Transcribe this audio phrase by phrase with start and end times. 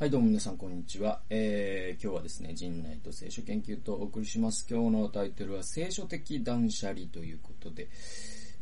[0.00, 1.22] はい、どうも皆さん、こんにちは。
[1.28, 4.64] えー、今日はですね、陣内と聖書研究とお送りします。
[4.70, 7.88] 今日のタイトルは、聖書的断捨離ということで、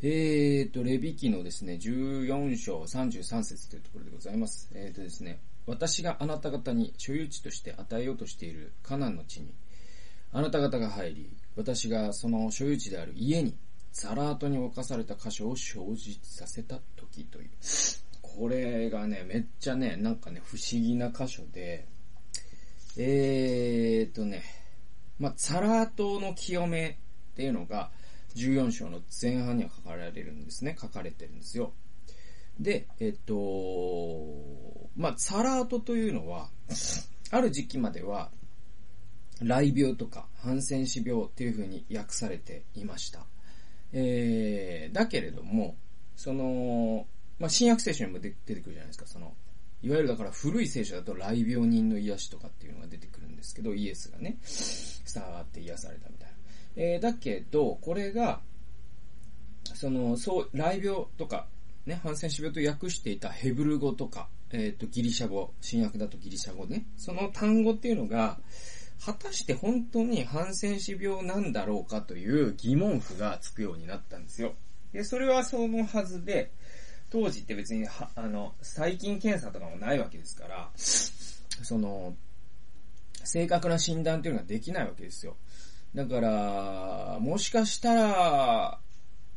[0.01, 4.71] えーと、レビ記のですね、14章33節というところでございます。
[4.73, 9.53] えーとですね、私があなた方に所有地として与えようとしているカナンの地に、
[10.33, 13.55] あなた方が入り、私がその所有地である家に、
[13.93, 17.49] ザラートに侵された箇所を生じさせた時という。
[18.37, 21.87] これがね、めっちゃね、なんかね、不思議な箇所で、
[22.97, 24.43] えーとね、
[25.19, 26.99] まあ、サラートの清め
[27.31, 27.89] っていうのが、
[28.35, 30.77] 14章の前半には書かれるんですね。
[30.79, 31.73] 書かれてるんですよ。
[32.59, 36.49] で、えっと、まあ、サラートというのは、
[37.31, 38.29] ある時期までは、
[39.39, 43.25] 雷病とか、ハンセン氏病っていう風に訳されていました。
[43.93, 45.75] えー、だけれども、
[46.15, 47.07] その、
[47.39, 49.35] まあ、新約聖書にも出てくるじゃないですか、その、
[49.83, 54.37] いわゆるだから古い聖書だと雷病人の癒しとかっていうのが出てくるんですけど、イエスがね、
[55.13, 56.35] 伝わって癒されたみたいな。
[56.75, 58.41] えー、だけど、これが、
[59.75, 61.47] その、そう、雷病とか、
[61.85, 68.39] ね、ハンセン氏病と訳していたヘブル語とか、えっ、ー、と、ギリシャ語、新約だとギリシャ語ね、その単語っていうのが、
[69.03, 74.55] 果たして本当にハンセン氏病なんだろうかという疑問符がつくようになったんですよ。
[74.91, 76.51] で、それはそのはずで、
[77.09, 82.15] 当時って別には、あの、細菌検査とかもないわけですから、その、
[83.23, 85.35] 正確な診断っていうのができないわけですよ。
[85.95, 88.79] だから、もしかしたら、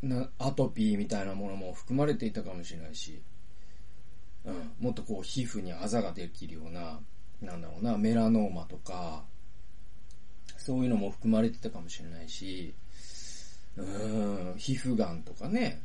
[0.02, 3.22] な、アトピーみたいなものも含まれていたかもしれないし、
[4.44, 7.00] うん、もっとこう皮膚にあざができるような、
[7.42, 9.24] なんだろうな、メラノーマとか、
[10.56, 12.74] そういうのも含まれてたかもしれないし、
[13.76, 15.82] うん、皮膚がんとかね、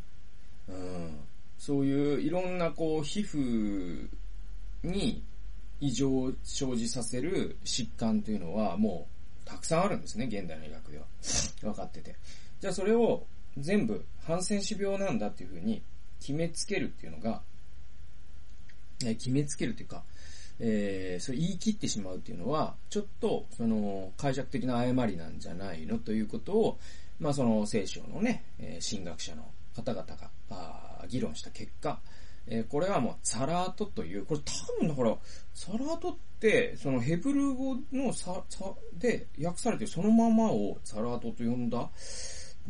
[0.68, 1.20] うん、
[1.58, 4.08] そういういろんなこう皮膚
[4.84, 5.24] に
[5.80, 11.06] 異常を生じさせる疾患というのはもうたくさんあるんですね、現代の医学では。
[11.62, 12.16] 分かってて。
[12.60, 13.26] じゃあそれを
[13.58, 15.82] 全部ハンセン氏病なんだっていうふうに
[16.20, 17.42] 決めつけるっていうのが、
[19.00, 20.04] 決めつけるというか、
[20.60, 26.80] えー、それ言い切ってしまうっていうのは、ちょっと、その、解釈的な誤りなんじゃないのということを、
[27.20, 32.00] まあその聖書のね、えー、神学者の方々が、あ議論した結果、
[32.48, 35.18] えー、これはもうサラートという、これ多分だから、
[35.54, 41.80] サラートって、そのヘブル語のさ、さ、で訳されてそのままをサラートと呼んだ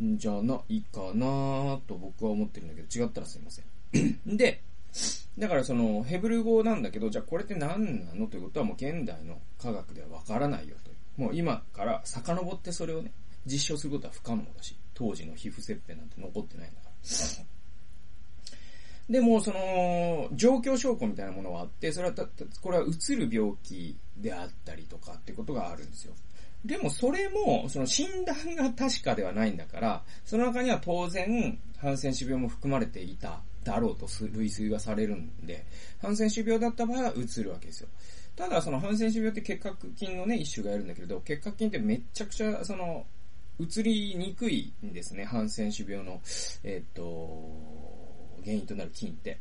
[0.02, 4.20] んじゃないかなと僕は思ってるんだけど、違ったらすいません。
[4.36, 4.62] で、
[5.38, 11.20] だからそのヘブル語なんだけど、じゃあこれって何なのということはもう現代の科学ではわからないよという。
[11.20, 13.12] もう今から遡ってそれをね、
[13.44, 17.55] 実証することは不可能だし、当時の皮膚切片なんて残ってないんだから。
[19.08, 22.26] でも、その、状況証拠みたいなものはあって、それはた、
[22.60, 26.14] これはうつる病気であったりとかってことがあるんですよ。
[26.64, 35.64] でもそれも、その診断が確かではないんだから、その中には当然、ハンセン氏病も含まれていただろうと類推がされるんで、
[36.02, 37.88] ハンセン氏病だった場合はうつるわけですよ。
[38.34, 43.06] ただ、そのハンセン氏病って結核菌のね、一種がやるんだけれど、結核菌ってめちゃくちゃ、その、
[43.58, 46.20] 移りにくいんですね、ハンセン氏病の、
[46.64, 48.05] えっ、と、
[48.46, 49.40] 原因となる菌って。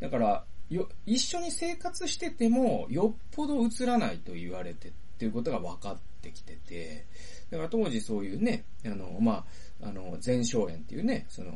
[0.00, 7.06] だから、よ、一緒に生活してても、よっぽど移らないと言われてっていうことが分かってきてて、
[7.50, 9.44] だから当時そういうね、あの、ま
[9.82, 11.52] あ、あの、前哨園っていうね、その、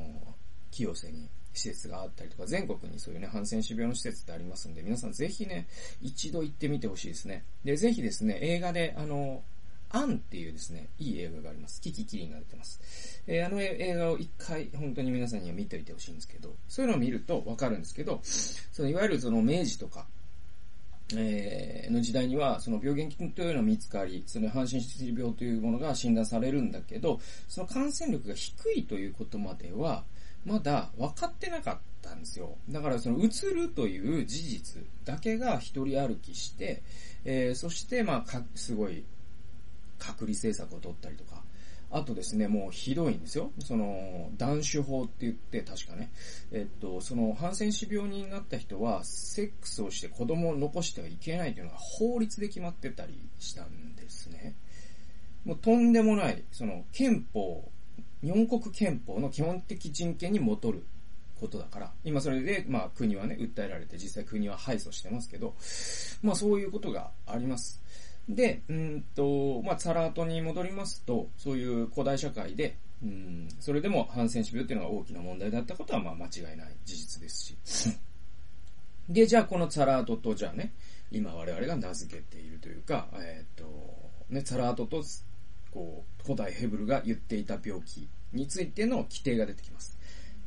[0.71, 5.67] 清瀬に施設があったりとか、全国にそういうね、ハンセン氏病の施設ってありますんで、皆さんぜひね、
[6.01, 7.45] 一度行ってみてほしいですね。
[7.65, 9.43] で、ぜひですね、映画で、あの、
[9.91, 11.81] アンっていうですね、いい映画があります。
[11.81, 13.23] キキキリンが出てます。
[13.27, 20.07] えー、あの映画を一回、本当に皆さんには見ておいてほしいんですけど、そういうのを見るとわかるんですけど、そのいわゆるその明治とか、
[21.17, 30.05] えー、の時代には、その病原菌というのが見つかり、その半身疾病というものが診断されるんだけど、その感染力が低いということまでは、
[30.45, 32.57] まだ分かってなかったんですよ。
[32.69, 36.83] だからその移るという事実だけが一人歩きして、
[37.25, 39.05] えー、そしてまあ、すごい
[39.99, 41.43] 隔離政策を取ったりとか、
[41.91, 43.51] あとですね、もうひどいんですよ。
[43.61, 46.11] その、断種法って言って、確かね。
[46.53, 54.55] えっと、その、ハンセン氏病になった人は、セックスをして子供を残してはいけないというのが法律で決まってたりしたんですね。
[55.47, 57.71] もうとんでもない、その、憲法、
[58.23, 60.85] 日本国憲法の基本的人権に戻る
[61.41, 65.55] ことだから、今それで、まあ国はね、訴えられて、実際国は敗訴してますけど、
[66.23, 67.81] まあそういうことがあります。
[68.29, 77.99] で、うんと、まあ、サラートに戻りますと、そういう古代社会で、うん、それでもハンセン氏病っていうのが大きな問題だったことは、まあ、間違いない事実ですし。
[79.09, 80.75] で、じゃあこのサラートと、じゃあね、
[81.11, 85.03] 今我々が名付けているというか、えっ、と、ね、サラートと、
[85.71, 89.98] こう、古代ヘブルが言っていた病気についての規定が出てきます。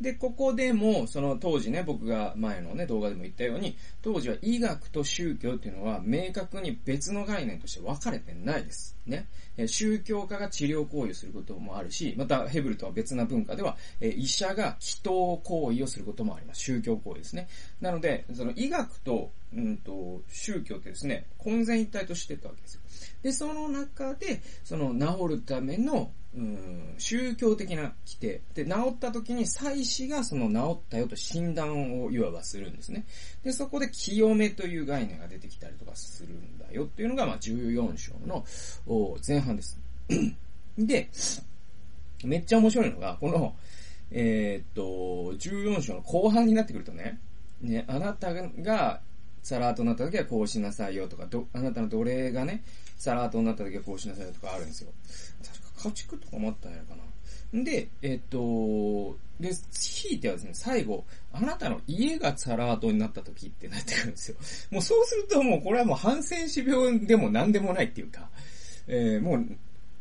[0.01, 8.97] で、ここでも、その当時ね、僕が前のね、動画でも言ったように、当時は医学と宗教っていうのは明確に別の概念として分かれてないです。
[9.05, 9.27] ね。
[9.67, 16.61] 宗教家が治療行為をすることもあるし、またヘブルとは別な文化では、医者が祈祷行為をすることもあります。
[16.61, 17.47] 宗教行為ですね。
[17.79, 22.81] なので、その医学と、うんと、宗教ってですね、混然一体としてたわけですよ。
[23.23, 28.41] で、その中で、その治るためのうん、宗教的な規定。
[28.53, 33.05] で、治った時に祭司がその治ったよと診断をいわばするんですね。
[33.43, 38.45] で、そこで清めという概念が出てきたりとかするんだよっていうのが、まあ、14章の
[38.93, 39.79] お前半です。
[40.77, 41.09] で、
[42.25, 43.55] めっちゃ面白いのが、この、
[44.11, 47.17] えー、っと、14章の後半になってくるとね、
[47.61, 48.99] ね、あなたが
[49.43, 52.63] サラートになった時はこうしなさいよとか、ど、あなたの奴隷がね、
[52.97, 54.91] サラートになった時はこうしなさいよとかあるんですよ。
[55.41, 56.95] 確か家畜とかもあったんやか
[57.53, 57.63] な。
[57.63, 64.37] で、えっと、で、ひいてはですね、最後、あなたの家がサラートになった時ってなってくるんですよ。
[64.69, 68.29] もうそうするともうこれはもうハンセン氏病でも何でもないっていうか、
[68.93, 69.45] えー、もう、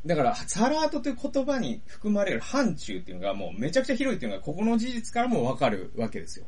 [0.04, 6.46] だから、サラートという言葉に含まれる範疇っていうのがもうめちゃくちゃ広いっていうのがここの事実からもわかるわけですよ。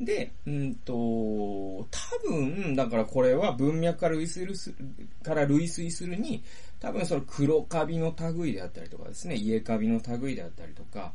[0.00, 1.88] で、うんと、多
[2.22, 4.76] 分、だからこれは文脈から類推する、
[5.24, 6.44] から類推するに、
[6.78, 11.12] 多分その黒カビの類であったりとかですね、家カビの類であったりとか、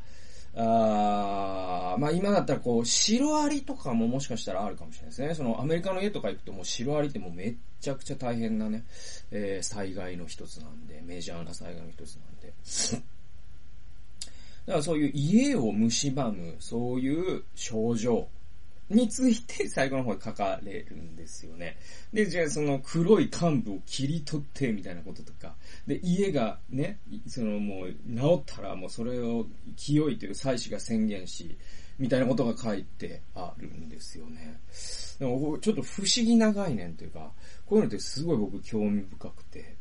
[0.58, 5.36] あまあ今だったらこう、シロアリとかももしかしたらあるかもしれないですね。
[5.36, 8.86] そのアメリカの家とか行くともうシロアリってもうめっちゃくちゃ大変なね、
[9.32, 12.54] えー、災害の一つなんで、メジャーな災害の一つなんで。
[14.66, 18.28] だからそういう家を蝕む、そういう症状、
[18.90, 21.78] について最後の方に書かれるんですよね。
[22.14, 25.56] で、じゃあその黒い幹部を切り取ってみたいなこととか、
[25.88, 31.58] で、家がね、そのもう治ったらもうそれを清いという祭司が宣言し、
[31.98, 34.60] みたいなことが書いてあるんですよね。
[35.18, 37.32] でもちょっと不思議な概念というか、
[37.66, 39.76] こういうのってすごい僕興味深くて。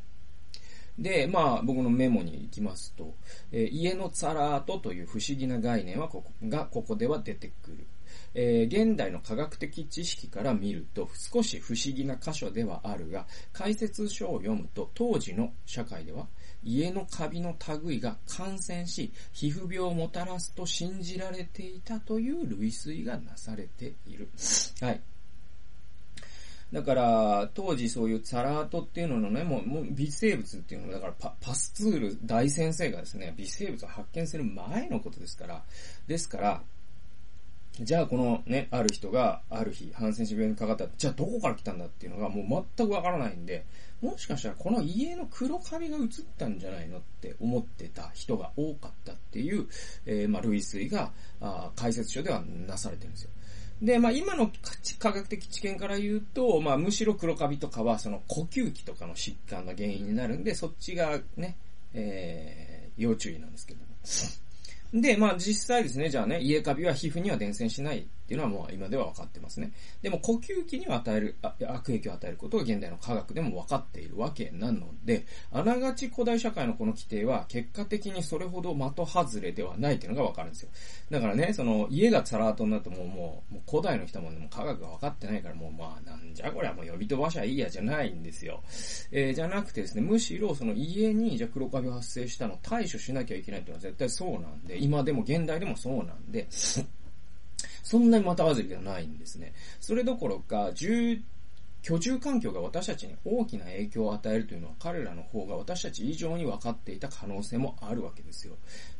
[0.98, 3.14] で、まあ、僕のメモに行きますと、
[3.50, 7.84] えー、家のツァラートという不思議な概念はここ、がここでは出てくる。
[8.34, 16.26] えー、現代の科学的知識から見ると少し不思議な箇所ではあるが、解説書を読むと当時の社会では
[16.64, 17.54] 家のカビの
[17.84, 24.28] 類が感染し、皮膚病をもたらすと信じられていたという類推がなされている。
[24.80, 25.00] はい。
[26.72, 35.62] だから、当時そういうツァラートっていうののね、もう、もう微生物っていうのも、だからパパスツール大先生がですね、微生物を発見する前のことですから、
[36.08, 36.62] ですから、
[37.80, 40.86] じゃあこのね、ある人がある日、ハンセン氏病にかかった。
[40.96, 43.64] じゃあどこから来たんだっていうのがもう全くわからないんで、
[44.00, 46.06] もしかしたらこの家の黒カビが映っ
[46.38, 49.66] たんじゃないのって思ってた人が多かったっていう、
[50.06, 51.10] えー、まあ、類推が、
[51.40, 53.30] あ解説書ではなされてるんですよ。
[53.82, 54.52] で、まあ今の
[55.00, 61.56] 科学的知見から言うと、まあむしろ黒カビとかはその呼吸器とかの疾患が原因になるんで、そっちがね、
[61.92, 63.86] えー、要注意なんですけども。
[64.94, 68.06] で、まあ実際ですね、じゃあね、家カビは皮膚には伝染しない。
[68.24, 69.72] っていうのはもう今では分かってますね。
[70.00, 80.70] でも呼吸器に与える、悪影響を与えることが現代の科学でも分かっているわけなので、あながち古代社会のこの規定は結果的にそれほど的外れではないっていうのが分かるんですよ。
[81.10, 88.62] だからね、その家がサラートになってももう、もう古代の人も、も科学が分かってないからもうまあなんじゃこれはもう呼び飛ばしゃいいやじゃないんですよ。
[89.12, 96.48] えー、じゃなくてですね、むしろその家にじゃ黒カビ発生したの対処しなきゃいけないっていうのは絶対そうなんで、今でも現代でもそうなんで、
[97.84, 99.52] そんなにまたわずりではないんですね。
[99.80, 100.72] それどころか、
[101.84, 108.54] 居住環境が私たちに大きな影響を与えるというのは彼らの方が私たち以上に分かっていた可能性もあるわけですよ。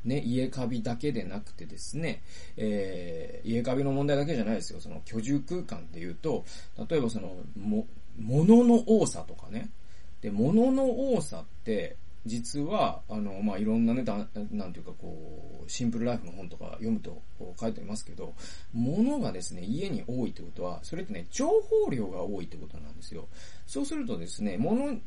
[0.04, 2.22] ね、家カビだけでなくてですね、
[2.58, 4.80] えー、家カビの問題だけじゃないですよ。
[4.80, 6.44] その居住空間で言うと、
[6.90, 7.86] 例えばその、も、
[8.18, 9.70] 物の多さとかね。
[10.20, 11.96] で、物の多さって、
[12.26, 17.22] 実は、あの、まあ、いろんなね、だなんていうかこう、シンプルライフの本とか読むと
[17.60, 18.34] 書いてありますけど、
[18.72, 23.28] 物がですね、家に多いってことは、それってね、情報量が多いってことなんですよ。
[23.66, 24.98] そうするとですね、物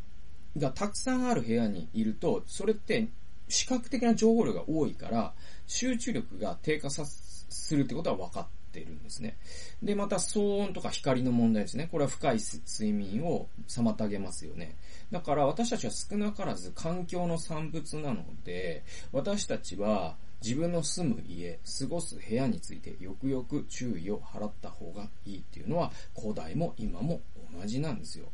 [0.57, 3.07] がたくさんある部屋にいると、それって
[3.47, 5.33] 視覚的な情報量が多いから、
[5.65, 9.37] 集中力が低下さするってことは分かっているんですね。
[9.81, 11.89] で、また騒音とか光の問題ですね。
[11.91, 14.75] これは深い睡眠を妨げますよね。
[15.11, 27.21] だから私たちは少なからず環境の産物なので、私たちは、自分の住む家、過ごす部屋についてよくよく注意を払った方がいいっていうのは、古代も今も
[27.59, 28.27] 同じなんですよ。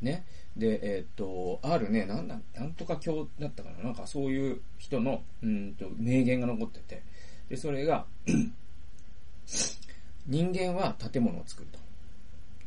[0.00, 0.24] ね。
[0.56, 7.02] で、えー、っと、あるね、なんだ、なんとか教だったかな、なんかそういう人の、うんと、名言が残ってて、
[7.50, 8.06] で、それが
[10.26, 11.78] 人間は建物を作ると。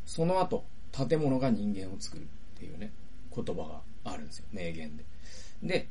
[0.06, 2.26] その後、建物が人間を作るっ
[2.60, 2.92] ていうね、
[3.36, 3.82] 言葉が
[4.12, 5.04] あるんですよ、名言で。
[5.64, 5.88] で、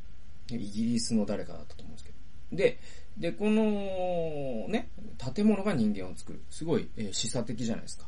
[0.51, 2.17] イギリスの誰かだったと思うんですけど。
[2.57, 2.79] で、
[3.19, 4.89] で、この、ね、
[5.35, 6.43] 建物が人間を作る。
[6.51, 8.07] すごい、えー、示唆的じゃないですか。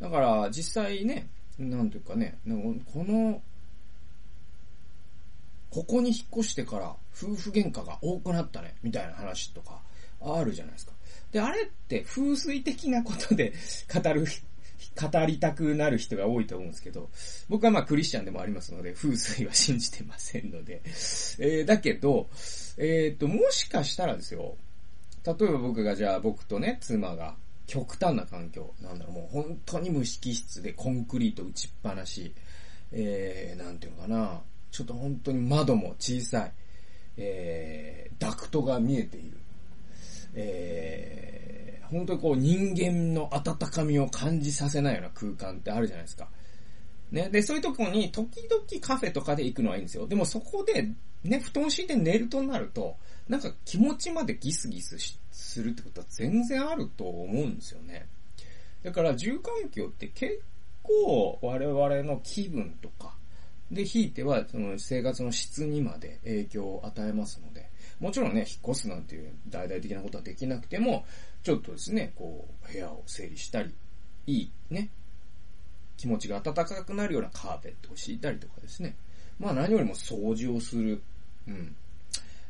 [0.00, 2.38] だから、実際ね、なんというかね、
[2.92, 3.42] この、
[5.70, 9.80] ここに引っ越してから夫婦喧嘩が多くなったね、みたいな話とか
[10.20, 10.92] あるじゃないですか。
[11.32, 13.52] で、あれって風水的なことで
[13.92, 14.26] 語る、
[15.00, 17.10] 語りたくなる人が多いと思うんですけど、
[17.48, 22.28] 僕はまあクリスチャンでもありますので、風水は信じてませんので、 えー、だけど、
[22.76, 24.56] えっ、と、もしかしたらですよ、
[25.24, 32.34] 例えば僕がじゃあ僕とね、妻が極端な環境、なんだろう、もう本当に無機質でコンクリート打ちっぱなし、
[32.92, 36.52] えー、なんていうのかな、ちょっと本当に窓も小さい、
[37.18, 39.38] えー、ダクトが見えている、
[40.34, 46.28] えー、本当にこう人間の温かみを感じさせないような空間ってあるじゃないですか。
[47.10, 47.28] ね。
[47.30, 50.06] で、そういうとこに時々カフェとかで行くのはいいんですよ。
[50.06, 50.88] でもそこで、
[51.24, 52.96] ね、布団敷いて寝るとなると、
[53.28, 54.96] なんか気持ちまでギスギス
[55.32, 58.06] するってことは全然あると思うんですよね。
[58.82, 60.40] だから住環境って結
[60.82, 63.14] 構我々の気分とか、
[63.70, 67.68] で、ひいてはその生活の質にまで影響を与えますので、
[68.00, 71.04] もちろんね、引っ越すなんていう大々的なことはできなくても、
[71.42, 73.74] ちょっとですね、こう、部屋を整理したり、
[74.26, 74.90] いいね、
[75.96, 78.96] 気持ちが暖かくなるようなカーペットを敷いたりとかですね。
[79.38, 81.02] まあ何よりも掃除をする。
[81.46, 81.76] うん。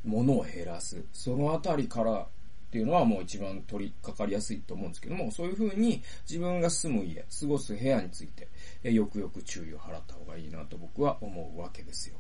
[0.04, 1.02] 物を減らす。
[1.12, 2.26] そのあたりから
[2.68, 8.28] っていうのはもう一番取り掛かりやすいと思うんですけども、そういう風に自分が住む家、過ごす部屋につい
[8.82, 12.16] て、よくよく注意を払った方がいいなと僕は思うわけですよ。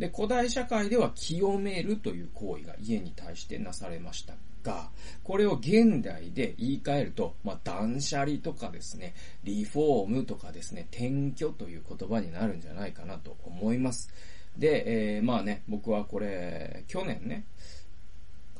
[0.00, 4.90] で、古代社会では清めるという行為が家に対してなされましたが、
[5.22, 14.10] これを現代で言い換えると、まあ、断捨離とかですね、リフォームとかですね、転居という言葉になるんじゃないかなと思います。
[14.56, 17.44] で、えー、まあね、僕はこれ、去年ね、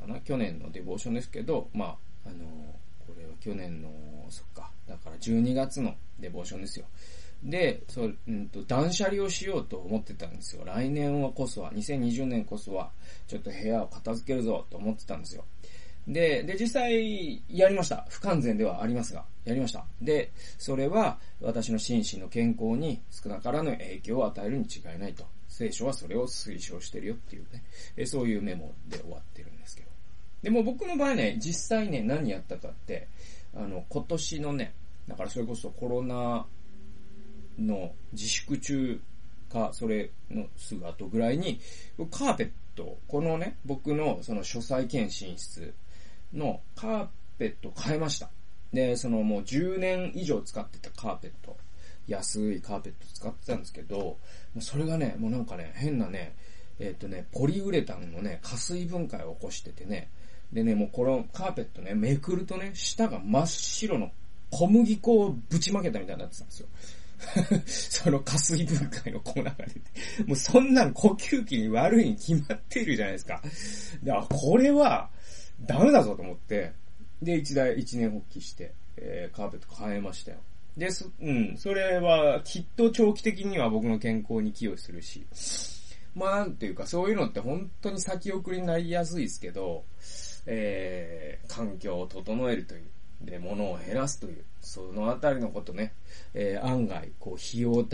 [0.02, 2.36] かな去年のデボーションですけど、まあ、あの
[3.06, 3.88] これは去年の、
[4.30, 6.86] そっか、だから12月のデボーションですよ。
[7.44, 10.62] で、そう、うんと、断捨離をしようと思ってたんですよ。
[10.64, 12.90] 来年はこそは、2020年こそは、
[13.26, 15.44] ちょっと部屋を片付けるぞと思ってたんですよ。
[16.06, 18.06] で、で、実際、やりました。
[18.08, 19.84] 不完全ではありますが、やりました。
[20.00, 25.24] で、それは、私の心身の健康に少なからぬ影響を与えるに違いないと。
[25.48, 27.62] 聖書はそれを推奨してるよっていうね、
[27.96, 29.91] えそういうメモで終わってるんですけど。
[30.42, 33.08] でも僕の場合ね、実際ね、何やったかって、
[33.54, 34.74] あの、今年のね、
[35.08, 36.46] だからそれこそコロナ
[37.58, 39.00] の自粛中
[39.52, 41.60] か、それのすぐ後ぐらいに、
[42.10, 45.74] カーペット、このね、僕のその書斎兼寝室
[46.32, 47.06] のカー
[47.38, 48.30] ペットを変えました。
[48.72, 51.56] で、そのもう10年以上使ってたカーペット、
[52.08, 54.18] 安いカーペット使ってたんですけど、も
[54.56, 56.34] うそれがね、もうなんかね、変なね、
[56.78, 60.08] えっ、ー、とね、ポリウレタンのね、加水分解を起こしててね、
[60.52, 64.10] でね、もうこのカーペットね、めくるとね、下が真っ白の
[64.50, 66.68] 小麦粉をぶちまけたみたいになってたんですよ。
[67.66, 69.80] その加水分解の粉が出て。
[70.26, 73.42] もうそんなの呼吸器に悪いに決まっているじゃないですか。
[74.02, 75.08] で、あ、これは
[75.62, 76.72] ダメだぞと思って、
[77.22, 80.38] で、一台、一年発起して、えー、カーペット変えましたよ。
[80.76, 85.26] で、す、うん、それはきっと長期的には僕の健康に寄与するし、
[86.14, 89.84] まあなんていうかそういうのって本当に先送りになりやすいですけど、
[90.46, 92.82] えー、環境を整えるという、
[93.22, 95.94] で、物を減らすという、そのあたりのことね、
[96.34, 97.84] えー、案外、こう、費用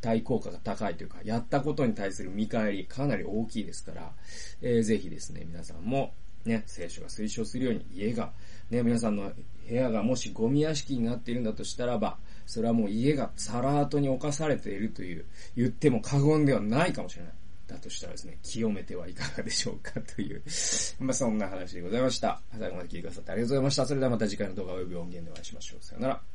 [0.00, 4.12] 対効果が高いというか、やったことに対する見返りかなり大きいですから、
[4.60, 6.12] えー、ぜひですね、皆さんも、
[6.44, 8.32] ね、聖書が推奨するように家が、
[8.70, 9.32] ね、皆さんの
[9.66, 15.24] 部屋がもしゴミ屋敷になっているんだとしたらば、それはもう家がサラートに侵されているという、
[15.56, 17.32] 言っても過言ではないかもしれない。
[17.66, 20.42] だとしたらですね、清めてはいかがでしょうかという、
[21.00, 22.42] まそんな話でございました。
[22.58, 23.86] 最後まで聞いてくださってありがとうございました。
[23.86, 25.84] それではまた次回の動画及び音源でお会いしましょう。
[25.84, 26.33] さよなら。